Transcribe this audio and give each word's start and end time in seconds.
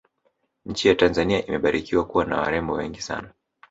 nchi 0.65 0.87
ya 0.87 0.95
tanzania 0.95 1.45
imebarikiwa 1.47 2.05
kuwa 2.05 2.25
na 2.25 2.37
warembo 2.39 2.73
wengi 2.73 3.01
sana 3.01 3.33